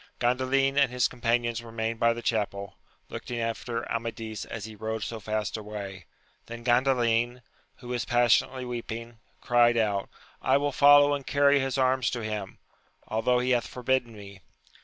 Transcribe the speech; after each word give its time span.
ANDALIN 0.19 0.79
and 0.79 0.89
his 0.91 1.07
companions 1.07 1.61
remained 1.61 1.99
by 1.99 2.11
the 2.11 2.23
chapel, 2.23 2.75
looking 3.09 3.39
after 3.39 3.87
Amadis 3.91 4.45
as 4.45 4.65
he 4.65 4.75
rode 4.75 5.03
80 5.03 5.19
fast 5.19 5.57
away: 5.57 6.07
then 6.47 6.63
Gandalin, 6.65 7.43
who 7.75 7.89
was 7.89 8.03
pas 8.03 8.33
sionately 8.33 8.67
weeping, 8.67 9.19
cried 9.41 9.77
out, 9.77 10.09
I 10.41 10.57
will 10.57 10.71
follow 10.71 11.13
and 11.13 11.27
carry 11.27 11.59
his 11.59 11.77
arms 11.77 12.09
to 12.09 12.23
him, 12.23 12.57
although 13.09 13.37
he 13.37 13.51
hath 13.51 13.67
forbidden 13.67 14.13
me! 14.17 14.41